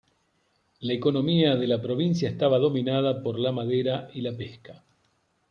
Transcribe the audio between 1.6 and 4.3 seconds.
la provincia estaba dominada por la madera y